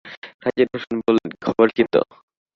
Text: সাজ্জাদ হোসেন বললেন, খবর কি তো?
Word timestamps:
সাজ্জাদ 0.41 0.69
হোসেন 0.73 0.97
বললেন, 1.05 1.29
খবর 1.45 1.67
কি 1.75 1.83
তো? 1.93 2.01